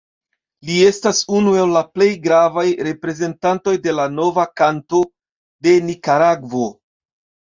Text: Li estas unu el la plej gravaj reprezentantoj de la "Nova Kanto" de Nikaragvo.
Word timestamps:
Li 0.67 0.75
estas 0.91 1.17
unu 1.39 1.51
el 1.63 1.73
la 1.73 1.83
plej 1.97 2.07
gravaj 2.23 2.63
reprezentantoj 2.87 3.73
de 3.83 3.93
la 3.97 4.05
"Nova 4.13 4.47
Kanto" 4.63 5.03
de 5.69 5.75
Nikaragvo. 5.91 6.63